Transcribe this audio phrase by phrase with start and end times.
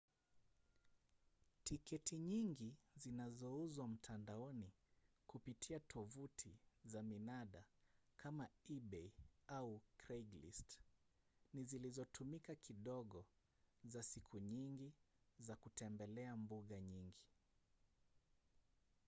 [1.63, 4.71] tiketi nyingi zinazouzwa mtandaoni
[5.27, 6.51] kupitia tovuti
[6.83, 7.63] za minada
[8.21, 9.09] kama ebay
[9.47, 10.79] au craiglist
[11.53, 13.25] ni zilizotumika kidogo
[13.83, 14.93] za siku nyingi
[15.39, 17.23] za kutembelea mbuga nyingi